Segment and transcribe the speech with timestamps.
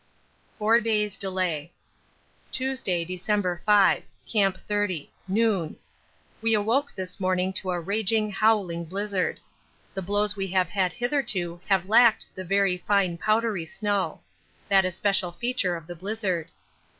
[0.57, 1.71] Four Days' Delay
[2.51, 4.03] Tuesday, December 5.
[4.27, 5.11] Camp 30.
[5.27, 5.77] Noon.
[6.41, 9.39] We awoke this morning to a raging, howling blizzard.
[9.93, 14.21] The blows we have had hitherto have lacked the very fine powdery snow
[14.69, 16.47] that especial feature of the blizzard.